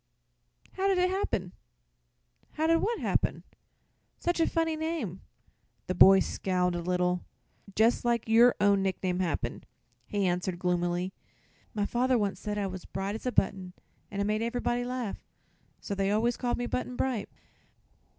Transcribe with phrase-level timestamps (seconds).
[0.71, 1.51] "How did it happen?"
[2.53, 3.43] "How did what happen?"
[4.17, 5.21] "Such a funny name."
[5.85, 7.23] The boy scowled a little.
[7.75, 9.67] "Just like your own nickname happened,"
[10.07, 11.13] he answered gloomily.
[11.75, 13.73] "My father once said I was bright as a button,
[14.09, 15.23] an' it made ever'body laugh.
[15.79, 17.29] So they always call me Button Bright."